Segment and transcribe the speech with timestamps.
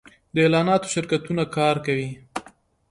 [0.33, 2.09] د اعلاناتو شرکتونه کار کوي